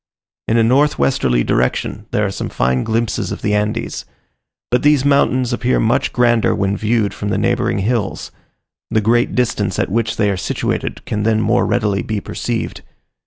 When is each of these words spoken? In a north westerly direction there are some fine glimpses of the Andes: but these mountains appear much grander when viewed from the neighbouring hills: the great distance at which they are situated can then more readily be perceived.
In 0.47 0.57
a 0.57 0.63
north 0.63 0.97
westerly 0.97 1.43
direction 1.43 2.07
there 2.09 2.25
are 2.25 2.31
some 2.31 2.49
fine 2.49 2.83
glimpses 2.83 3.31
of 3.31 3.43
the 3.43 3.53
Andes: 3.53 4.03
but 4.71 4.81
these 4.81 5.05
mountains 5.05 5.53
appear 5.53 5.79
much 5.79 6.11
grander 6.11 6.55
when 6.55 6.75
viewed 6.75 7.13
from 7.13 7.29
the 7.29 7.37
neighbouring 7.37 7.77
hills: 7.77 8.31
the 8.89 8.99
great 8.99 9.35
distance 9.35 9.77
at 9.77 9.91
which 9.91 10.17
they 10.17 10.31
are 10.31 10.37
situated 10.37 11.05
can 11.05 11.21
then 11.21 11.39
more 11.39 11.67
readily 11.67 12.01
be 12.01 12.19
perceived. 12.19 12.81